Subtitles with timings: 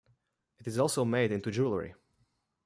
[0.57, 1.93] It is also made into jewelry.